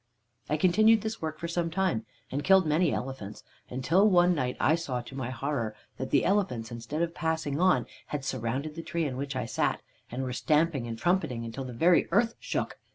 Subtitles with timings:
[0.49, 4.73] "I continued this work for some time, and killed many elephants, until one night I
[4.73, 9.05] saw to my horror that the elephants, instead of passing on, had surrounded the tree
[9.05, 12.79] in which I sat, and were stamping and trumpeting, until the very earth shook.